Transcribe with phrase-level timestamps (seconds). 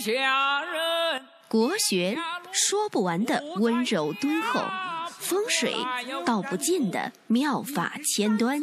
[0.00, 1.22] 下人。
[1.48, 2.16] 国学
[2.52, 4.60] 说不完的温柔敦厚，
[5.18, 5.74] 风水
[6.24, 8.60] 道不尽的妙法千端，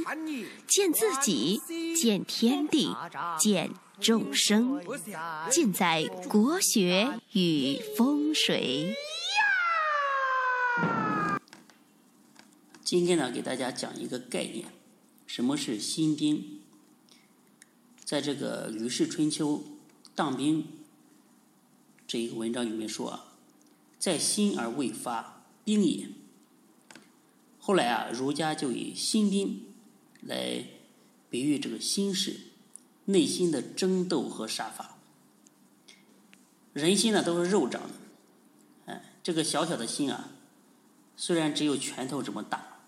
[0.66, 1.62] 见自己，
[1.96, 2.96] 见天地，
[3.38, 4.82] 见众生，
[5.50, 8.96] 尽在国学与风水。
[12.84, 14.68] 今天呢，给大家讲一个概念，
[15.26, 16.62] 什么是新兵？
[18.06, 19.56] 在这个《吕氏春秋·
[20.16, 20.64] 当兵》
[22.08, 23.26] 这一个文章里面说啊，
[24.00, 26.08] 在心而未发，兵也。
[27.60, 29.66] 后来啊，儒家就以心兵
[30.22, 30.64] 来
[31.30, 32.40] 比喻这个心事、
[33.06, 34.96] 内心的争斗和杀伐。
[36.72, 37.90] 人心呢都是肉长的，
[38.86, 40.30] 哎，这个小小的心啊，
[41.18, 42.80] 虽然只有拳头这么大。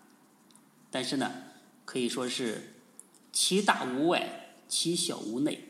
[0.92, 1.32] 但是呢，
[1.86, 2.76] 可以说是
[3.32, 5.66] 其大无外，其小无内。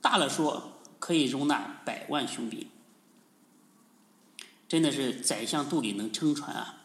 [0.00, 0.71] 大了说
[1.02, 2.68] 可以容纳百万雄兵，
[4.68, 6.84] 真的是宰相肚里能撑船啊！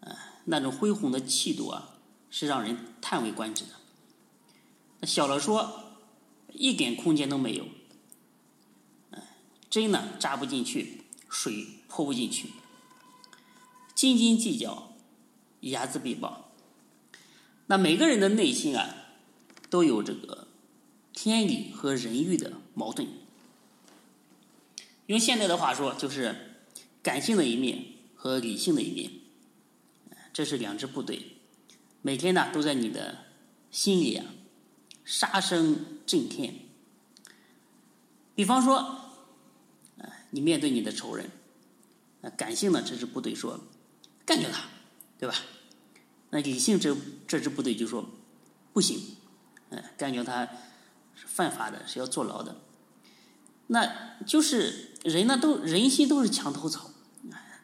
[0.00, 1.90] 呃，那种恢宏的气度啊，
[2.28, 3.70] 是让人叹为观止的。
[4.98, 5.84] 那小了说，
[6.54, 7.68] 一点空间都没有，
[9.70, 12.50] 针呢扎不进去，水泼不进去，
[13.94, 14.90] 斤斤计较。
[15.60, 16.50] 睚眦必报。
[17.66, 18.92] 那每个人的内心啊，
[19.70, 20.48] 都有这个
[21.12, 23.08] 天理和人欲的矛盾。
[25.06, 26.34] 用现代的话说，就是
[27.02, 29.10] 感性的一面和理性的一面，
[30.32, 31.36] 这是两支部队，
[32.02, 33.24] 每天呢都在你的
[33.70, 34.26] 心里啊
[35.04, 36.54] 杀声震天。
[38.34, 39.10] 比方说，
[40.30, 41.30] 你面对你的仇人，
[42.36, 43.60] 感性的这支部队说
[44.26, 44.64] 干掉他。
[45.16, 45.36] 对吧？
[46.30, 46.94] 那理性这
[47.26, 48.04] 这支部队就说
[48.74, 49.16] 不行，
[49.70, 50.46] 哎，干掉他
[51.14, 52.56] 是犯法的，是要坐牢的。
[53.68, 56.90] 那就是人呢，都人心都是墙头草，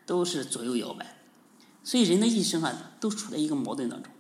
[0.07, 1.19] 都是左右摇摆，
[1.85, 4.13] 所以人的一生啊，都处在一个矛盾当中。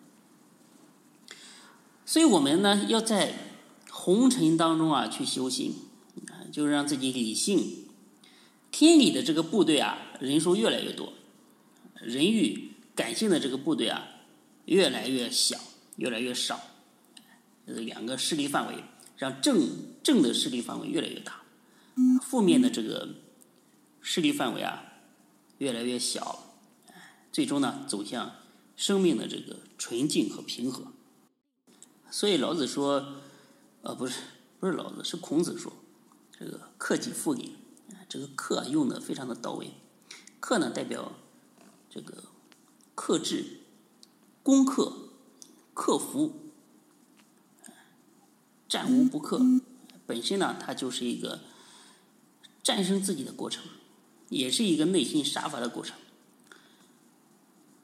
[2.04, 3.34] 所以我们呢，要在
[3.91, 5.75] 红尘当中啊去修行，
[6.28, 7.87] 啊，就是让自己理性、
[8.71, 11.12] 天理的这个部队啊，人数越来越多，
[11.94, 12.69] 人欲。
[12.93, 14.09] 感性的这个部队啊，
[14.66, 15.59] 越来越小，
[15.97, 16.60] 越来越少，
[17.65, 18.84] 呃，两个势力范围
[19.20, 19.69] 让正
[20.03, 21.42] 正的势力范围越来越大，
[22.22, 23.16] 负面的这个
[24.00, 24.82] 势力范围啊
[25.58, 26.54] 越来越小，
[27.30, 28.36] 最终呢走向
[28.76, 30.86] 生命的这个纯净和平和。
[32.10, 33.16] 所以老子说，
[33.82, 34.20] 呃，不是
[34.59, 35.70] 不是老子，是孔子说，
[36.32, 37.56] 这个克己复礼，
[38.09, 39.72] 这个克用的非常的到位，
[40.41, 41.12] 克呢代表
[41.91, 42.25] 这个。
[42.92, 43.60] 克制、
[44.42, 44.92] 攻克、
[45.72, 46.40] 克服、
[48.70, 49.38] 战无不克，
[50.06, 51.41] 本身呢，它就是一个
[52.62, 53.64] 战胜自己的过程，
[54.28, 55.98] 也是一个内心杀伐的过程。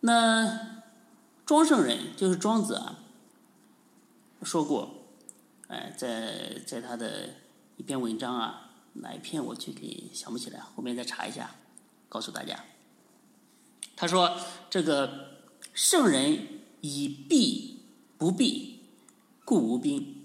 [0.00, 0.82] 那
[1.44, 3.00] 庄圣人就是庄子啊，
[4.42, 4.94] 说过，
[5.66, 7.34] 哎，在在他的
[7.76, 11.56] 一篇文章啊，哪一篇我具体想不起来，后面再查一下，
[12.08, 12.64] 告诉大家。
[13.96, 14.38] 他说
[14.70, 15.40] ：“这个
[15.72, 17.80] 圣人以避
[18.18, 18.80] 不避，
[19.44, 20.15] 故无兵；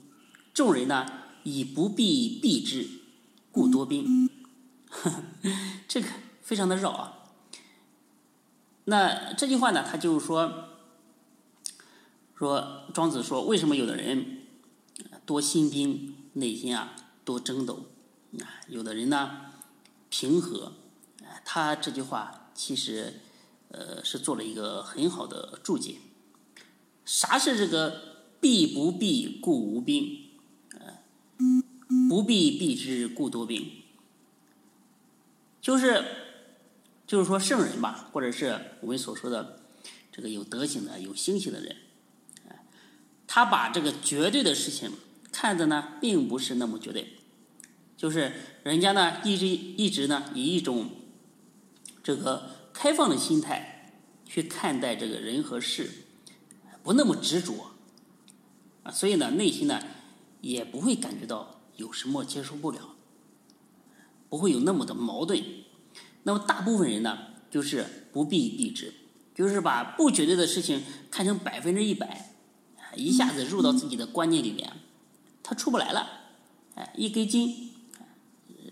[0.54, 1.06] 众人呢
[1.44, 2.88] 以不避避之，
[3.52, 4.30] 故多兵。
[5.88, 6.08] ”这个
[6.42, 7.20] 非常的绕啊。
[8.86, 10.70] 那这句话呢，他就是说，
[12.36, 14.44] 说庄子说，为什么有的人
[15.26, 17.86] 多心兵，内心啊多争斗
[18.40, 18.62] 啊？
[18.68, 19.54] 有的人呢
[20.10, 20.74] 平和。
[21.46, 23.22] 他这句话其实。
[23.74, 25.96] 呃，是做了一个很好的注解。
[27.06, 30.21] 啥是这个“必不避，故无兵”？
[32.10, 33.72] 不避避之，故多病。
[35.62, 36.04] 就是，
[37.06, 39.62] 就是说圣人吧，或者是我们所说的
[40.12, 41.76] 这个有德行的、有心性的人，
[43.28, 44.92] 他把这个绝对的事情
[45.32, 47.18] 看的呢，并不是那么绝对。
[47.98, 50.90] 就是人家呢，一直一直呢，以一种
[52.04, 52.60] 这个。
[52.74, 53.94] 开放的心态
[54.26, 55.92] 去看待这个人和事，
[56.82, 57.72] 不那么执着
[58.82, 59.84] 啊，所以呢，内心呢
[60.40, 62.96] 也不会感觉到有什么接受不了，
[64.30, 65.44] 不会有那么的矛盾。
[66.24, 67.18] 那么大部分人呢，
[67.50, 68.94] 就是不避避之，
[69.34, 72.36] 就是把不绝对的事情看成百分之一百，
[72.96, 74.72] 一下子入到自己的观念里面，
[75.42, 76.08] 他出不来了。
[76.76, 77.72] 哎，一根筋，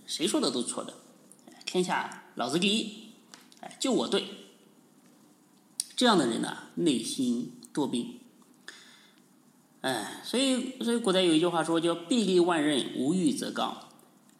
[0.05, 0.93] 谁说的都错的，
[1.65, 3.09] 天下老子第一。
[3.61, 4.25] 哎，就我对，
[5.95, 8.18] 这样的人呢，内心多病。
[9.81, 13.89] 哎，所以所以古代有一句话说叫“臂力万仞，无欲则刚”，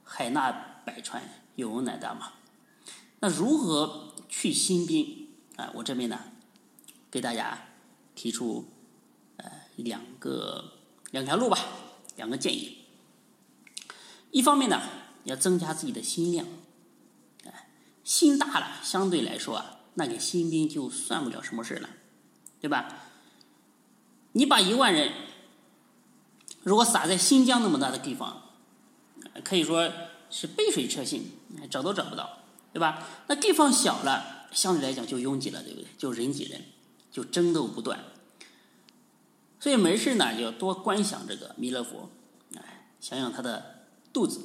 [0.04, 0.52] 海纳
[0.86, 1.24] 百川，
[1.56, 2.34] 有容乃大嘛。
[3.22, 5.72] 那如何去新兵啊？
[5.76, 6.20] 我这边呢，
[7.10, 7.68] 给大家
[8.16, 8.66] 提出
[9.38, 10.74] 呃两个
[11.12, 11.58] 两条路吧，
[12.18, 12.80] 两个建议。
[14.32, 14.82] 一方面呢，
[15.24, 16.46] 要增加自己的心量，
[17.46, 17.70] 哎，
[18.04, 21.90] 心大了，相对来说啊，那个新兵就算不了什么事了，
[22.60, 22.94] 对吧？
[24.34, 25.12] 你把一万人
[26.64, 28.44] 如果撒在新疆那么大的地方，
[29.44, 29.92] 可以说
[30.30, 31.32] 是杯水车薪，
[31.70, 32.40] 找都找不到，
[32.74, 33.08] 对吧？
[33.28, 35.88] 那地方小了，相对来讲就拥挤了，对不对？
[35.98, 36.62] 就人挤人，
[37.12, 38.04] 就争斗不断。
[39.60, 42.10] 所以没事呢，就要多观想这个弥勒佛，
[42.56, 43.78] 哎，想想他的。
[44.12, 44.42] 肚子，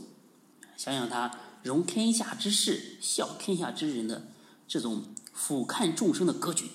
[0.76, 1.30] 想想他
[1.62, 4.28] 容天下之事、笑天下之人的
[4.68, 6.70] 这种俯瞰众生的格局。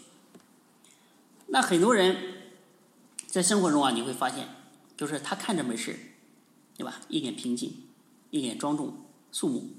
[1.46, 2.18] 那很多人
[3.28, 4.48] 在生活中啊，你会发现，
[5.00, 5.98] 就是他看着没事，
[6.76, 7.00] 对吧？
[7.08, 7.88] 一脸平静，
[8.32, 9.70] 一脸庄重肃穆。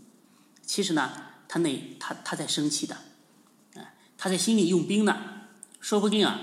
[0.62, 1.12] 其实呢，
[1.46, 2.94] 他内他他在生气的，
[3.74, 5.42] 啊，他在心里用兵呢，
[5.78, 6.40] 说不定啊，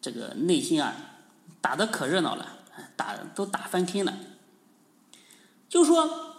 [0.00, 1.18] 这个内心啊，
[1.60, 2.64] 打的可热闹了，
[2.96, 4.16] 打都打翻天了。
[5.68, 6.34] 就说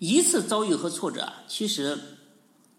[0.00, 1.96] 一次遭遇和挫折啊，其实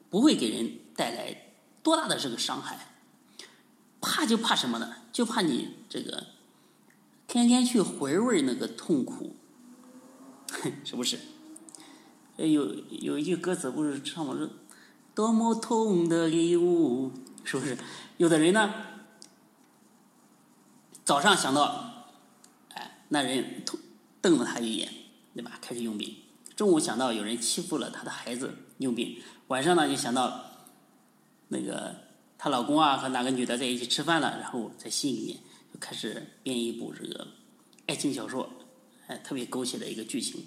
[0.09, 2.95] 不会给人带来多大的这个伤害。
[4.01, 4.93] 怕就怕什么呢？
[5.13, 6.27] 就怕你这个
[7.27, 9.35] 天天去回味那个痛苦，
[10.83, 11.19] 是不是？
[12.37, 14.33] 有有一句歌词不是唱吗？
[14.37, 14.49] 是
[15.13, 17.11] 多么痛的礼物，
[17.43, 17.77] 是不是？
[18.17, 18.73] 有的人呢，
[21.03, 22.07] 早上想到，
[22.73, 23.77] 哎，那人瞪
[24.21, 24.91] 瞪了他一眼。
[25.35, 25.59] 对吧？
[25.61, 26.15] 开始用兵。
[26.55, 29.21] 中午想到有人欺负了他的孩子，用兵。
[29.49, 30.45] 晚上呢，就想到
[31.49, 31.95] 那个
[32.39, 35.43] 她老公啊和哪个女的在一起吃饭了，然后在心里面就
[35.79, 37.27] 开始编一部这个
[37.85, 38.49] 爱情小说，
[39.07, 40.45] 哎，特别狗血的一个剧情。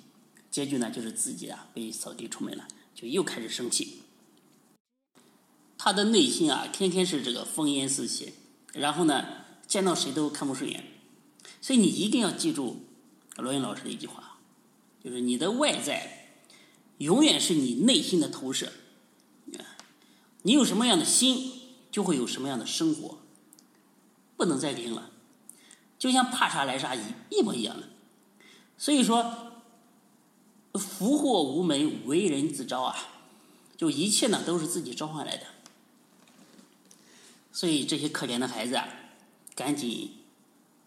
[0.50, 4.03] 结局呢，就是自己啊被扫地出门了，就又开始生气。
[5.79, 8.35] 他的内心啊，天天是这个烽烟四起，
[8.73, 10.85] 然后呢，见到谁都看不顺眼。
[11.61, 12.85] 所以你一定要记住
[13.37, 14.38] 罗云老师的一句话。
[15.03, 16.43] 就是你的外在，
[16.99, 18.73] 永远是你内心的投射。
[20.43, 21.53] 你有什么样的心，
[21.91, 23.19] 就会有什么样的生活，
[24.37, 25.11] 不能再听了。
[26.00, 27.87] 就像怕啥来啥一一模一样的。
[28.79, 29.52] 所以说，
[30.73, 32.97] 福祸无门，为人自招啊！
[33.76, 35.47] 就一切呢，都是自己召唤来的。
[37.52, 38.88] 所以这些可怜的孩子啊，
[39.55, 40.14] 赶紧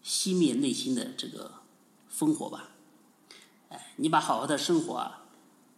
[0.04, 1.60] 熄灭内心的这个
[2.12, 2.70] 烽火吧。
[3.68, 5.22] 哎你把好好的生活啊，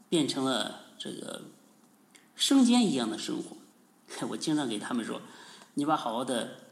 [0.08, 1.42] 变成了这个
[2.34, 3.56] 生煎一样的生活。
[4.30, 5.20] 我经常给他们说，
[5.74, 6.65] 你把好好的，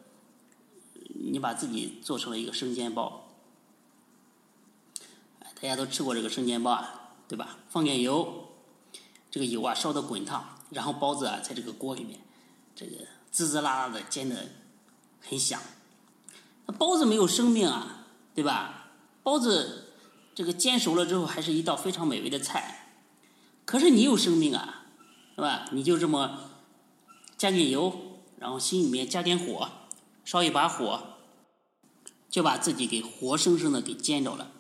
[1.31, 3.29] 你把自己做成了一个生煎包。
[5.61, 7.59] 大家都吃过这个生煎包啊，对吧？
[7.69, 8.49] 放点油，
[9.31, 12.21] 这个油啊烧的滚烫，然后包子啊在这个锅里面，
[12.75, 12.97] 这个
[13.31, 14.47] 滋滋啦啦的煎的
[15.21, 15.61] 很响。
[16.67, 18.91] 那包子没有生命啊，对吧？
[19.23, 19.81] 包子。
[20.37, 22.88] 这个煎熟了之后，还是一道非常美味的菜。
[23.65, 24.87] 可是你有生命啊，
[25.37, 25.67] 是吧？
[25.70, 26.50] 你就这么
[27.38, 29.69] 加点油，然后心里面加点火，
[30.25, 31.13] 烧一把火，
[32.34, 34.50] 就把自己给活生生的给煎着了。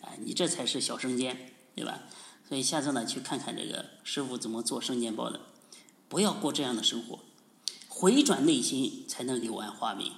[0.00, 2.04] 哎，你这才是小生煎，对吧？
[2.48, 5.38] 所以下次呢，去看看这个师傅怎么做生煎包的。
[6.08, 7.18] 不要过这样的生活，
[7.88, 10.14] 回转内心才能柳暗花明。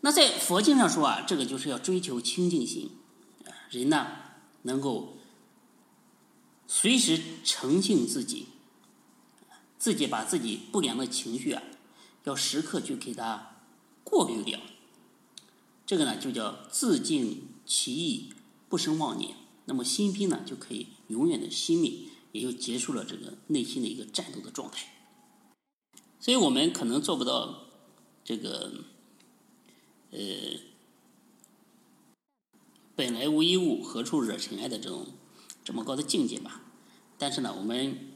[0.00, 2.90] 那在佛经上说啊，这个就是要追求清净心，
[3.68, 4.06] 人呢
[4.62, 5.18] 能够
[6.66, 8.46] 随时澄清自己，
[9.78, 11.62] 自己把自己不良的情绪啊，
[12.24, 13.58] 要时刻去给它
[14.02, 14.58] 过滤掉。
[15.90, 18.32] 这个呢就叫自净其意，
[18.68, 19.34] 不生妄念。
[19.64, 21.92] 那么心兵呢就可以永远的熄灭，
[22.30, 24.86] 也就结束了这个内心的一个战斗的状态。
[26.20, 27.66] 所以我们可能做不到
[28.22, 28.84] 这个。
[30.12, 30.20] 呃，
[32.94, 35.08] 本来无一物，何处惹尘埃的这种
[35.64, 36.62] 这么高的境界吧。
[37.18, 38.12] 但是呢，我们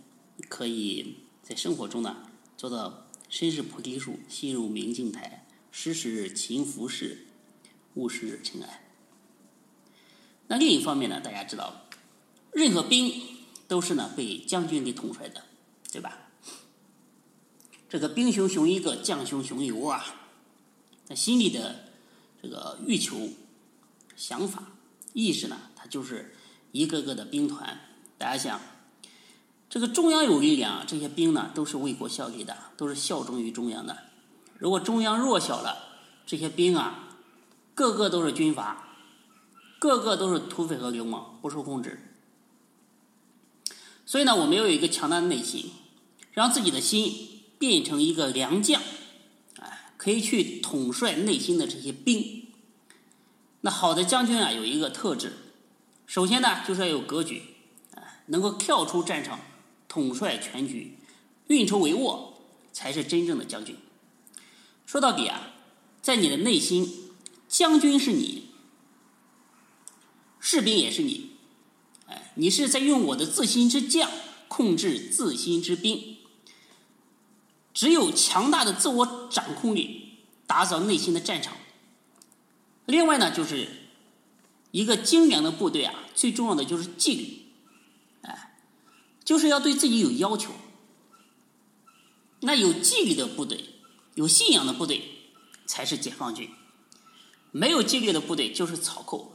[0.49, 7.17] 可以在生活中呢做到身是菩提树，心如明镜台，时时勤拂拭，
[7.95, 8.85] 勿使尘埃。
[10.47, 11.87] 那另一方面呢，大家知道，
[12.53, 13.23] 任何兵
[13.67, 15.43] 都是呢被将军给统帅的，
[15.91, 16.19] 对吧？
[17.89, 20.05] 这个兵熊熊一个，将熊熊一窝啊。
[21.09, 21.83] 那心里的。
[22.43, 23.31] 这个欲求、
[24.17, 24.65] 想法、
[25.15, 26.35] 意识呢，它就是
[26.73, 27.81] 一个个的兵团。
[28.19, 28.61] 大家想，
[29.71, 33.97] 这个中央有力量，这些兵呢都是为国效力的，都是效忠于中央的。
[34.59, 37.04] 如果中央弱小了，这些兵啊，
[37.75, 38.99] 个个都是军阀，
[39.79, 42.01] 个个都是土匪和流氓，不受控制。
[44.07, 45.73] 所以呢，我们要有一个强大的内心，
[46.33, 48.81] 让自己的心变成一个良将，
[49.59, 52.53] 哎，可以去统帅内心的这些兵。
[53.63, 55.33] 那好的将军啊，有一个特质，
[56.07, 57.43] 首先呢，就是要有格局，
[57.95, 59.41] 啊，能够跳出战场，
[59.89, 60.99] 统帅全局，
[61.47, 62.35] 运筹帷幄，
[62.73, 63.75] 才是真正的将军。
[64.85, 65.55] 说到底啊，
[66.03, 67.04] 在你的内心，
[67.55, 68.49] 将军是你，
[70.41, 71.37] 士兵也是你。
[72.09, 74.11] 哎，你是在用我的自心之将
[74.49, 76.17] 控制自心之兵。
[77.73, 80.15] 只有强大的自我掌控力，
[80.49, 81.57] 打扫内心的战场。
[82.87, 83.69] 另外呢，就是
[84.73, 87.43] 一个精良的部队啊，最重要的就是纪律，
[88.23, 88.57] 哎，
[89.25, 90.51] 就是要对自己有要求。
[92.41, 93.77] 那有纪律的部队，
[94.17, 95.05] 有信仰的部队，
[95.67, 96.51] 才是解放军。
[97.57, 99.33] 没有纪律的部队就是草寇。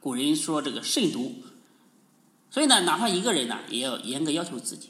[0.00, 1.42] 古人说这个慎独。
[2.50, 4.88] 所以呢，哪怕一个人呢，也要严格要求自己，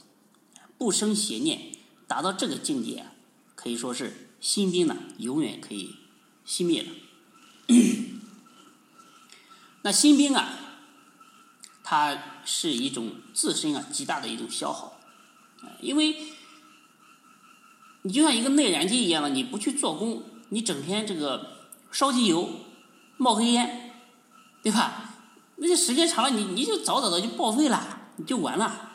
[0.79, 1.73] 不生邪念，
[2.07, 3.13] 达到这个境界啊，
[3.57, 5.97] 可以说是新兵呢，永远可以
[6.47, 6.89] 熄灭了。
[9.83, 10.57] 那新兵啊，
[11.83, 15.01] 它是一种自身啊极大的一种消耗，
[15.83, 16.15] 因为
[18.03, 21.60] 你就像一个内燃机一样的，你不去做工，你整天这个
[21.91, 22.49] 烧机油、
[23.17, 23.93] 冒黑烟，
[24.63, 25.15] 对吧？
[25.57, 28.93] 那就时间长了，你你就早早的就报废了，你就完了，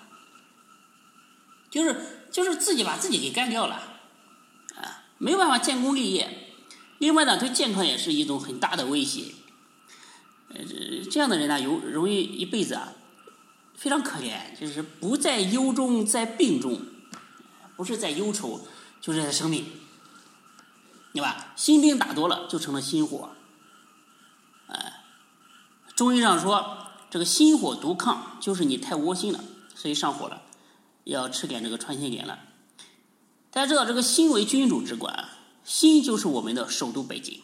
[1.69, 3.75] 就是就是自己把自己给干掉了，
[4.75, 6.53] 啊，没有办法建功立业。
[6.97, 9.33] 另外呢，对健康也是一种很大的威胁。
[10.49, 10.61] 呃，
[11.11, 12.93] 这样的人呢，有容易一辈子啊，
[13.75, 16.81] 非常可怜，就是不在忧中，在病中，
[17.75, 18.65] 不是在忧愁，
[19.01, 19.65] 就是在生病，
[21.15, 21.53] 对吧？
[21.55, 23.29] 心病打多了，就成了心火。
[24.67, 25.01] 哎
[25.95, 29.41] 中医上说，这个心火独亢，就是你太窝心了，
[29.73, 30.41] 所以上火了，
[31.05, 32.39] 要吃点这个穿心莲了。
[33.49, 35.29] 大家知道，这个心为君主之官，
[35.63, 37.41] 心就是我们的首都北京。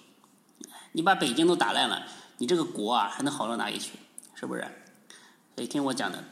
[0.91, 2.05] 你把北京都打烂了，
[2.39, 3.91] 你这个国啊还能好到哪里去？
[4.35, 4.61] 是不是？
[5.55, 6.25] 所以听我讲的，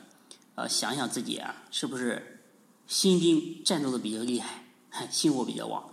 [0.55, 2.41] 呃，想想自己啊，是不是
[2.85, 4.65] 心兵战斗的比较厉害，
[5.09, 5.89] 心火比较旺，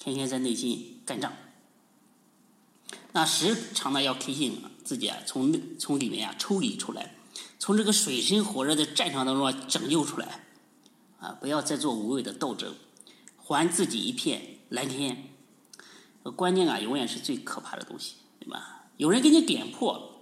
[0.00, 1.32] 天天在内心干仗。
[3.12, 7.14] 那时常呢要提醒自己啊，从从里面啊抽离出来，
[7.60, 10.46] 从这个水深火热的战场当中啊拯救出来，
[11.20, 12.74] 啊，不要再做无谓的斗争，
[13.36, 15.26] 还自己一片蓝天。
[16.36, 18.90] 观念啊，永远是最可怕的东西，对吧？
[18.96, 20.20] 有人给你点破，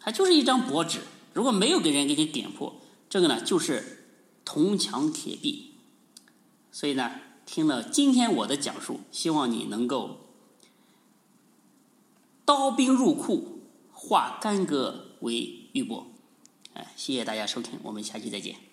[0.00, 0.98] 它就是一张薄纸；
[1.32, 4.08] 如果没有给人给你点破，这个呢就是
[4.44, 5.74] 铜墙铁壁。
[6.72, 7.12] 所以呢，
[7.46, 10.18] 听了今天我的讲述，希望你能够。
[12.44, 13.60] 刀兵入库，
[13.92, 16.04] 化干戈为玉帛。
[16.74, 18.65] 哎，谢谢大家收听，我们下期再见。